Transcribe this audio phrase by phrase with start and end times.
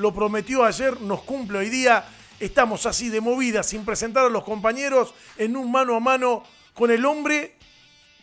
[0.00, 2.04] lo prometió ayer, nos cumple hoy día.
[2.40, 6.42] Estamos así de movida, sin presentar a los compañeros, en un mano a mano
[6.72, 7.56] con el hombre,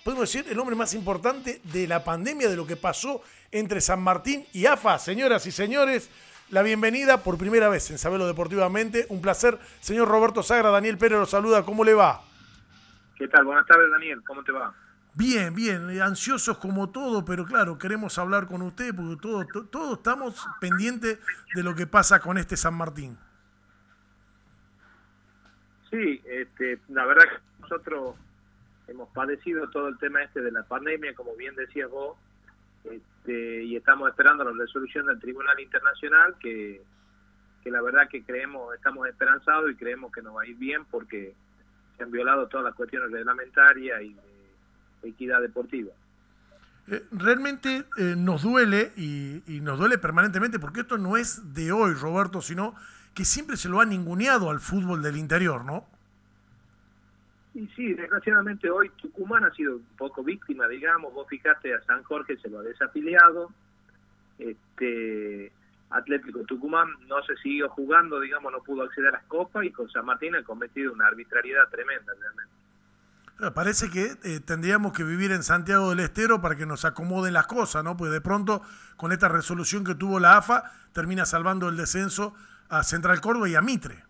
[0.03, 3.21] podemos decir, el hombre más importante de la pandemia, de lo que pasó
[3.51, 4.97] entre San Martín y AFA.
[4.97, 6.09] Señoras y señores,
[6.49, 9.05] la bienvenida por primera vez en Sabelo Deportivamente.
[9.09, 10.71] Un placer, señor Roberto Sagra.
[10.71, 11.63] Daniel Pérez lo saluda.
[11.63, 12.23] ¿Cómo le va?
[13.15, 13.45] ¿Qué tal?
[13.45, 14.23] Buenas tardes, Daniel.
[14.25, 14.73] ¿Cómo te va?
[15.17, 19.95] Bien, bien, eh, ansiosos como todo, pero claro, queremos hablar con usted porque todos todo,
[19.95, 21.19] estamos pendientes
[21.55, 23.17] de lo que pasa con este San Martín.
[25.89, 28.15] Sí, este, la verdad que nosotros
[28.87, 32.15] hemos padecido todo el tema este de la pandemia, como bien decías vos,
[32.83, 36.83] este, y estamos esperando la resolución del Tribunal Internacional, que,
[37.63, 40.85] que la verdad que creemos, estamos esperanzados y creemos que nos va a ir bien
[40.85, 41.33] porque
[41.97, 44.15] se han violado todas las cuestiones reglamentarias y
[45.03, 45.91] equidad deportiva.
[46.89, 51.93] Eh, realmente eh, nos duele y, nos duele permanentemente porque esto no es de hoy,
[51.93, 52.75] Roberto, sino
[53.13, 55.85] que siempre se lo ha ninguneado al fútbol del interior, ¿no?
[57.53, 61.13] Y sí, desgraciadamente hoy Tucumán ha sido un poco víctima, digamos.
[61.13, 63.51] Vos fijaste a San Jorge se lo ha desafiliado.
[64.37, 65.51] Este,
[65.89, 69.89] Atlético Tucumán no se siguió jugando, digamos, no pudo acceder a las copas y con
[69.89, 72.46] San Martín ha cometido una arbitrariedad tremenda realmente.
[73.39, 77.33] Ah, parece que eh, tendríamos que vivir en Santiago del Estero para que nos acomoden
[77.33, 77.95] las cosas, ¿no?
[77.95, 78.63] Pues de pronto,
[78.95, 82.33] con esta resolución que tuvo la AFA, termina salvando el descenso
[82.69, 84.03] a Central Córdoba y a Mitre.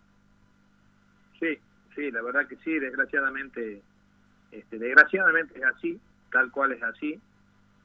[1.38, 1.58] Sí,
[1.94, 3.82] sí, la verdad que sí, desgraciadamente,
[4.50, 6.00] este, desgraciadamente es así,
[6.32, 7.20] tal cual es así.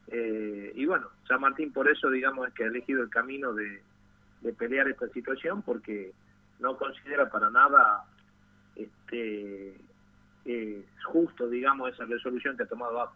[0.08, 3.82] Eh, y bueno, San Martín por eso, digamos, es que ha elegido el camino de,
[4.40, 6.14] de pelear esta situación, porque
[6.60, 8.06] no considera para nada
[8.78, 9.76] este
[11.06, 13.12] justo, digamos, esa resolución que ha tomado.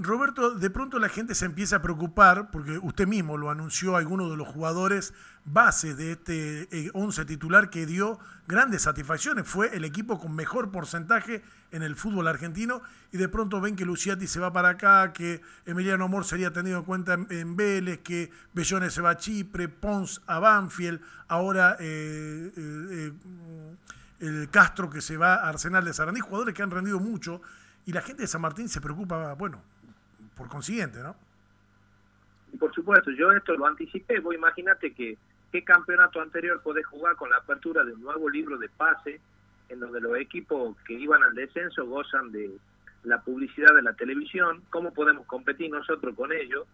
[0.00, 4.30] Roberto, de pronto la gente se empieza a preocupar, porque usted mismo lo anunció alguno
[4.30, 5.12] de los jugadores
[5.44, 9.48] base de este 11 eh, titular que dio grandes satisfacciones.
[9.48, 13.84] Fue el equipo con mejor porcentaje en el fútbol argentino y de pronto ven que
[13.84, 18.30] Luciati se va para acá, que Emiliano Amor sería tenido en cuenta en, Vélez, que
[18.54, 21.76] Bellones se va a Chipre, Pons a Banfield, ahora...
[21.80, 23.12] Eh, eh,
[24.20, 27.40] el Castro que se va a Arsenal de Sarandí, jugadores que han rendido mucho
[27.86, 29.62] y la gente de San Martín se preocupa, bueno,
[30.36, 31.16] por consiguiente, ¿no?
[32.58, 35.16] Por supuesto, yo esto lo anticipé, vos imagínate que
[35.52, 39.20] qué campeonato anterior podés jugar con la apertura de un nuevo libro de pase
[39.68, 42.50] en donde los equipos que iban al descenso gozan de
[43.04, 46.66] la publicidad de la televisión, cómo podemos competir nosotros con ellos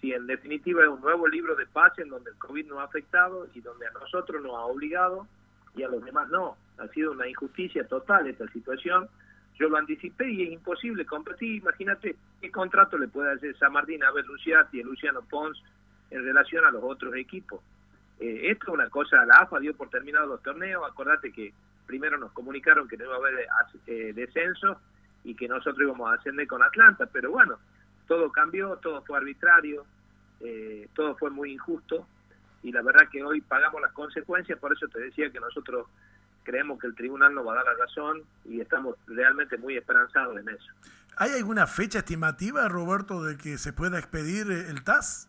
[0.00, 2.84] si en definitiva es un nuevo libro de pase en donde el COVID nos ha
[2.84, 5.26] afectado y donde a nosotros nos ha obligado
[5.76, 6.56] y a los demás no.
[6.78, 9.08] Ha sido una injusticia total esta situación.
[9.58, 11.56] Yo lo anticipé y es imposible competir.
[11.56, 15.62] Imagínate qué contrato le puede hacer San Martín a Berluciati y Luciano Pons
[16.10, 17.60] en relación a los otros equipos.
[18.18, 20.82] Eh, esto es una cosa, la AFA dio por terminado los torneos.
[20.86, 21.52] Acordate que
[21.86, 23.46] primero nos comunicaron que no iba a haber
[23.86, 24.80] eh, descenso
[25.24, 27.58] y que nosotros íbamos a ascender con Atlanta, pero bueno,
[28.06, 29.84] todo cambió, todo fue arbitrario,
[30.40, 32.06] eh, todo fue muy injusto
[32.66, 35.86] y la verdad que hoy pagamos las consecuencias, por eso te decía que nosotros
[36.42, 40.36] creemos que el tribunal nos va a dar la razón y estamos realmente muy esperanzados
[40.36, 40.66] en eso.
[41.16, 45.28] ¿Hay alguna fecha estimativa, Roberto, de que se pueda expedir el TAS?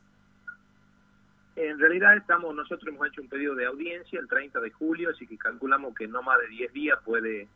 [1.55, 5.27] En realidad estamos, nosotros hemos hecho un pedido de audiencia el 30 de julio, así
[5.27, 7.47] que calculamos que no más de 10 días puede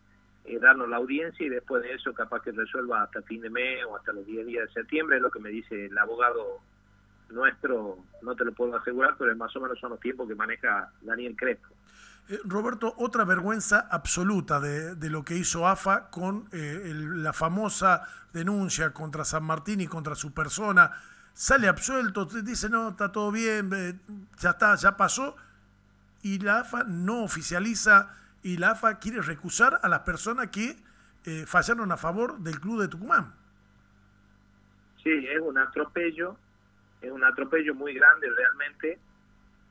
[0.46, 3.84] eh, darnos la audiencia y después de eso capaz que resuelva hasta fin de mes
[3.86, 6.62] o hasta los 10 días de septiembre, es lo que me dice el abogado
[7.62, 10.92] nuestro no te lo puedo asegurar, pero más o menos son los tiempos que maneja
[11.02, 11.74] Daniel Crespo.
[12.30, 18.08] Eh, Roberto, otra vergüenza absoluta de, de lo que hizo AFA con eh, la famosa
[18.34, 20.92] denuncia contra San Martín y contra su persona.
[21.34, 23.70] Sale absuelto, dice, no, está todo bien,
[24.38, 25.36] ya está, ya pasó.
[26.22, 30.78] Y la AFA no oficializa y la AFA quiere recusar a las personas que
[31.26, 33.34] eh, fallaron a favor del club de Tucumán.
[35.02, 36.38] Sí, es un atropello
[37.02, 39.00] es un atropello muy grande realmente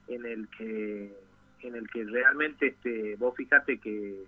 [0.08, 1.16] en el que
[1.62, 4.24] en el que realmente este vos fíjate que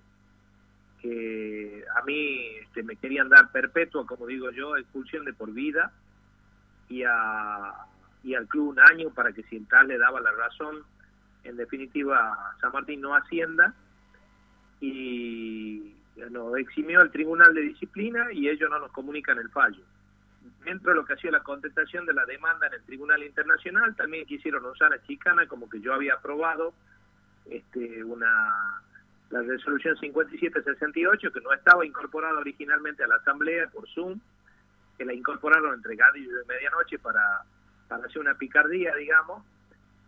[1.01, 5.93] que a mí este, me querían dar perpetua como digo yo expulsión de por vida
[6.89, 7.73] y a
[8.23, 10.85] y al club un año para que si el tal le daba la razón
[11.43, 13.75] en definitiva San Martín no hacienda
[14.81, 15.95] y
[16.31, 19.83] nos eximió el tribunal de disciplina y ellos no nos comunican el fallo
[20.65, 23.95] dentro de lo que ha sido la contestación de la demanda en el Tribunal Internacional,
[23.97, 26.73] también quisieron usar a Chicana como que yo había aprobado
[27.47, 28.81] este, una
[29.33, 34.21] la resolución 5768 que no estaba incorporada originalmente a la Asamblea por Zoom,
[34.99, 37.43] que la incorporaron entre gadillo y medianoche para,
[37.89, 39.43] para hacer una picardía, digamos,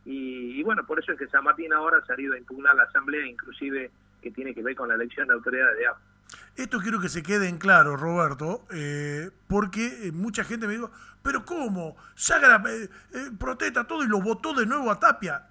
[0.04, 3.26] Y, bueno, por eso es que San Martín ahora ha salido a impugnar la asamblea,
[3.26, 3.90] inclusive
[4.20, 6.00] que tiene que ver con la elección de autoridades de agua.
[6.56, 10.90] Esto quiero que se quede en claro, Roberto, eh, porque eh, mucha gente me dijo,
[11.20, 11.96] pero ¿cómo?
[12.14, 12.88] Sagra eh,
[13.38, 15.48] protesta todo y lo votó de nuevo a Tapia.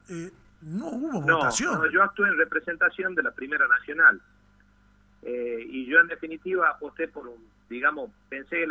[0.61, 1.73] no hubo votación.
[1.73, 4.21] No, yo actué en representación de la Primera Nacional.
[5.23, 8.65] y yo en definitiva aposté por un, digamos, pensé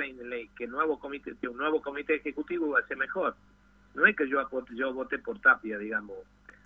[0.56, 3.36] que el nuevo comité, que un nuevo comité ejecutivo iba a ser mejor.
[3.94, 4.38] No es que yo,
[4.74, 6.16] yo voté por Tapia, digamos.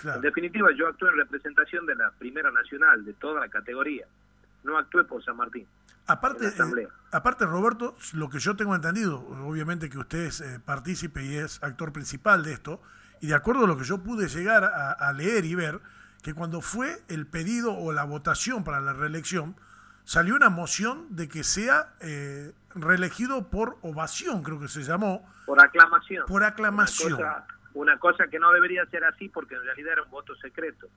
[0.05, 4.07] En definitiva, yo actué en representación de la Primera Nacional, de toda la categoría
[4.67, 5.67] no actué por San Martín.
[6.09, 11.25] Aparte, eh, aparte, Roberto, lo que yo tengo entendido, obviamente que usted es eh, partícipe
[11.25, 12.81] y es actor principal de esto,
[13.21, 15.81] y de acuerdo a lo que yo pude llegar a, leer y ver,
[16.23, 19.57] que cuando fue el pedido o la votación para la reelección,
[20.05, 25.27] salió una moción de que sea eh, reelegido por ovación, creo que se llamó.
[25.47, 26.27] Por aclamación.
[26.27, 27.19] Por aclamación.
[27.73, 30.89] una cosa que no debería ser así porque en realidad era un voto secreto.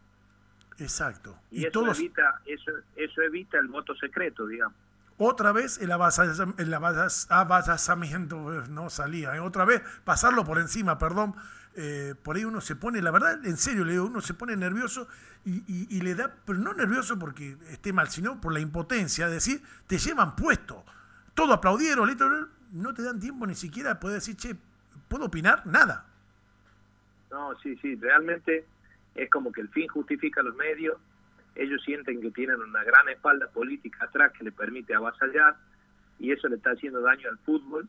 [0.80, 1.38] Exacto.
[1.52, 4.78] Y, eso, evita, eso, eso evita el voto secreto, digamos.
[5.22, 9.36] Otra vez el, abasamiento eh, no salía.
[9.36, 9.42] ¿eh?
[9.42, 11.36] Otra vez pasarlo por encima, perdón.
[11.76, 14.56] Eh, por ahí uno se pone, la verdad, en serio, le digo, uno se pone
[14.56, 15.08] nervioso
[15.46, 19.34] y, y, le da, pero no nervioso porque esté mal, sino por la impotencia, es
[19.34, 20.84] decir, te llevan puesto.
[21.34, 22.10] Todo aplaudieron,
[22.72, 24.56] no te dan tiempo ni siquiera de poder decir, che,
[25.08, 25.66] ¿puedo opinar?
[25.68, 26.06] Nada.
[27.30, 28.66] No, sí, sí, realmente
[29.24, 30.98] es como que el fin justifica los medios,
[31.56, 35.56] ellos sienten que tienen una gran espalda política atrás que le permite avasallar
[36.20, 37.88] y eso le está haciendo daño al fútbol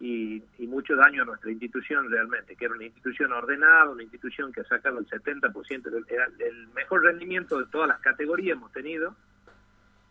[0.00, 4.60] y, mucho daño a nuestra institución realmente, que era una institución ordenada, una institución que
[4.60, 6.04] ha sacado el 70%, del,
[6.38, 9.14] el mejor rendimiento de todas las categorías hemos tenido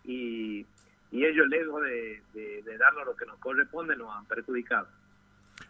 [0.04, 0.66] y,
[1.12, 4.88] ellos lejos de, de darnos lo que nos corresponde nos han perjudicado.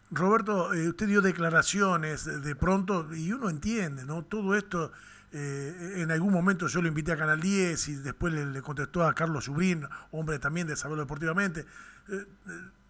[0.10, 4.24] Roberto, eh, usted dio declaraciones de pronto y uno entiende, ¿no?
[4.24, 4.92] Todo esto,
[5.34, 9.14] eh, en algún momento yo lo invité a Canal 10 y después le, contestó a
[9.14, 11.66] Carlos Subrín, hombre también de saberlo deportivamente,
[12.08, 12.26] eh,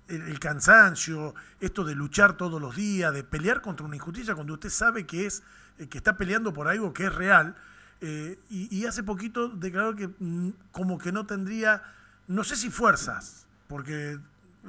[0.09, 4.69] el, cansancio, esto de luchar todos los días, de pelear contra una injusticia cuando usted
[4.69, 5.43] sabe que es
[5.89, 7.55] que está peleando por algo que es real.
[7.99, 11.81] Y, y, hace poquito declaró que mm, como que no tendría,
[12.27, 14.19] no sé si fuerzas, porque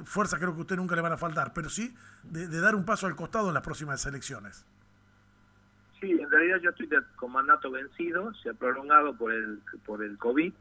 [0.05, 1.93] fuerza creo que a usted nunca le van a faltar, pero sí
[2.23, 4.65] de, dar un paso al costado en las próximas elecciones.
[5.99, 10.17] Sí, en realidad yo estoy con mandato vencido, se ha prolongado por el por el
[10.17, 10.53] COVID,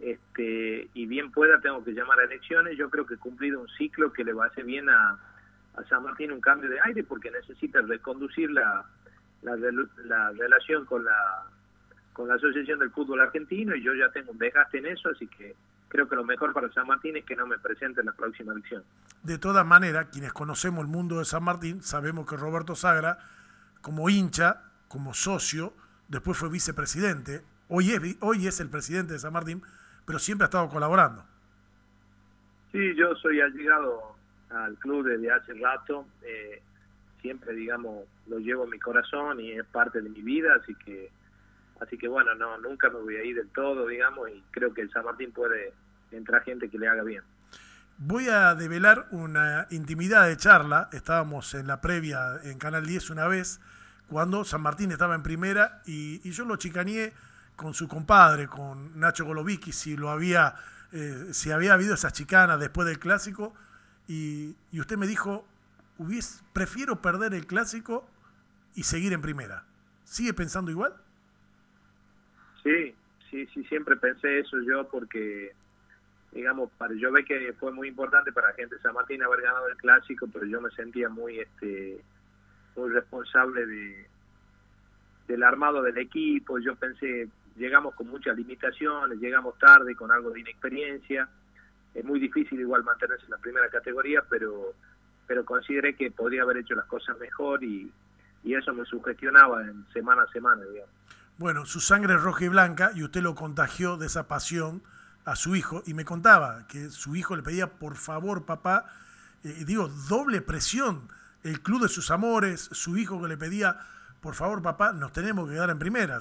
[0.00, 2.76] este y bien pueda tengo que llamar a elecciones.
[2.76, 5.18] Yo creo que he cumplido un ciclo que le va a hacer bien a,
[5.76, 8.84] a San Martín un cambio de aire porque necesita reconducir la,
[9.42, 9.56] la,
[10.04, 11.46] la relación con la
[12.12, 15.26] con la Asociación del Fútbol Argentino y yo ya tengo un desgaste en eso, así
[15.26, 15.54] que
[15.90, 18.52] creo que lo mejor para San Martín es que no me presente en la próxima
[18.52, 18.82] elección.
[19.22, 23.18] De todas maneras, quienes conocemos el mundo de San Martín, sabemos que Roberto Sagra,
[23.82, 25.74] como hincha, como socio,
[26.08, 29.62] después fue vicepresidente, hoy es, hoy es el presidente de San Martín,
[30.06, 31.24] pero siempre ha estado colaborando.
[32.70, 34.14] Sí, yo soy allegado
[34.50, 36.62] al club desde hace rato, eh,
[37.20, 41.10] siempre, digamos, lo llevo en mi corazón y es parte de mi vida, así que
[41.80, 44.82] Así que bueno, no nunca me voy a ir del todo, digamos, y creo que
[44.82, 45.72] el San Martín puede
[46.12, 47.22] entrar gente que le haga bien.
[47.98, 50.88] Voy a develar una intimidad de charla.
[50.92, 53.60] Estábamos en la previa en Canal 10 una vez,
[54.08, 57.12] cuando San Martín estaba en primera y, yo lo chicaneé
[57.56, 60.54] con su compadre, con Nacho Golovicki, si lo había,
[60.92, 63.54] eh, si había habido esas chicanas después del clásico.
[64.08, 65.46] Y, y usted me dijo,
[65.98, 68.08] hubies, prefiero perder el clásico
[68.74, 69.64] y seguir en primera.
[70.04, 70.94] ¿Sigue pensando igual?
[72.62, 72.94] Sí,
[73.30, 75.54] sí, sí, siempre pensé eso yo porque,
[76.32, 79.42] digamos, para, yo ve que fue muy importante para la gente de San Martín haber
[79.42, 82.00] ganado el clásico, pero yo me sentía muy, este,
[82.76, 84.10] muy responsable de
[85.30, 86.58] del armado del equipo.
[86.58, 91.28] Yo pensé, llegamos con muchas limitaciones, llegamos tarde con algo de inexperiencia.
[91.94, 94.74] Es muy difícil igual mantenerse en la primera categoría, pero
[95.26, 97.88] pero consideré que podría haber hecho las cosas mejor y,
[98.42, 100.90] y eso me sugestionaba en semana a semana, digamos.
[101.38, 104.82] Bueno, su sangre es roja y blanca y usted lo contagió de esa pasión
[105.24, 108.86] a su hijo y me contaba que su hijo le pedía, por favor, papá,
[109.44, 111.08] eh, digo, doble presión,
[111.44, 113.78] el club de sus amores, su hijo que le pedía,
[114.20, 116.18] por favor, papá, nos tenemos que quedar en primera.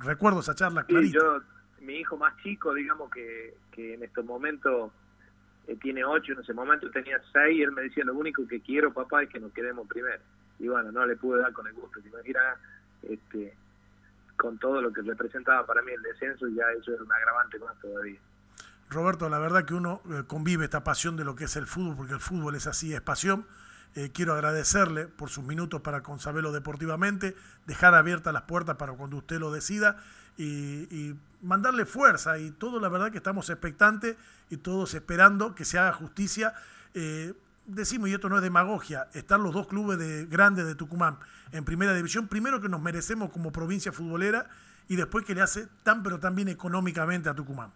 [0.00, 1.18] Recuerdo esa charla clarita.
[1.18, 1.40] yo,
[1.80, 4.92] mi hijo más chico, digamos que, que en estos momentos
[5.66, 8.60] eh, tiene ocho, en ese momento tenía seis, y él me decía, lo único que
[8.60, 10.22] quiero, papá, es que nos quedemos primero.
[10.58, 12.00] Y bueno, no le pude dar con el gusto.
[13.02, 13.54] este,
[14.36, 17.78] con todo lo que representaba para mí el descenso, ya eso era un agravante más
[17.80, 18.18] todavía.
[18.90, 21.96] Roberto, la verdad que uno eh, convive esta pasión de lo que es el fútbol,
[21.96, 23.46] porque el fútbol es así, es pasión.
[23.96, 27.36] Eh, quiero agradecerle por sus minutos para Consabelo Deportivamente,
[27.66, 29.98] dejar abiertas las puertas para cuando usted lo decida
[30.36, 34.16] y, mandarle fuerza y todo, la verdad que estamos expectantes
[34.48, 36.54] y todos esperando que se haga justicia.
[36.94, 37.34] Eh,
[37.66, 41.18] decimos, y esto no es demagogia, están los dos clubes de, grandes de Tucumán
[41.52, 44.48] en primera división, primero que nos merecemos como provincia futbolera
[44.88, 47.70] y después que le hace tan pero tan bien económicamente a Tucumán.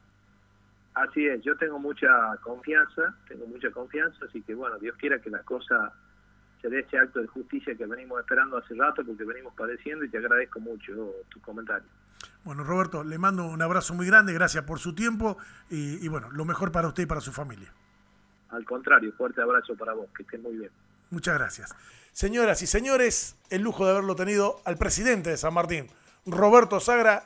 [0.98, 2.08] Así es, yo tengo mucha
[2.42, 5.92] confianza, tengo mucha confianza, así que bueno, Dios quiera que la cosa
[6.60, 10.08] se dé ese acto de justicia que venimos esperando hace rato porque venimos padeciendo y
[10.08, 10.92] te agradezco mucho
[11.28, 11.86] tu comentario.
[12.42, 15.38] Bueno, Roberto, le mando un abrazo muy grande, gracias por su tiempo
[15.70, 17.72] y, y bueno, lo mejor para usted y para su familia.
[18.48, 20.70] Al contrario, fuerte abrazo para vos, que esté muy bien.
[21.10, 21.76] Muchas gracias.
[22.10, 25.86] Señoras y señores, el lujo de haberlo tenido al presidente de San Martín,
[26.26, 27.16] Roberto Sagra,